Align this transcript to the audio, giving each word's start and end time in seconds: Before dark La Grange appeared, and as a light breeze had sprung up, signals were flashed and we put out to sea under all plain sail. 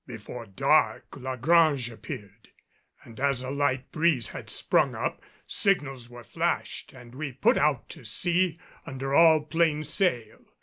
Before 0.07 0.47
dark 0.47 1.15
La 1.15 1.35
Grange 1.35 1.91
appeared, 1.91 2.49
and 3.03 3.19
as 3.19 3.43
a 3.43 3.51
light 3.51 3.91
breeze 3.91 4.29
had 4.29 4.49
sprung 4.49 4.95
up, 4.95 5.21
signals 5.45 6.09
were 6.09 6.23
flashed 6.23 6.91
and 6.91 7.13
we 7.13 7.33
put 7.33 7.55
out 7.55 7.87
to 7.89 8.03
sea 8.03 8.57
under 8.83 9.13
all 9.13 9.41
plain 9.43 9.83
sail. 9.83 10.39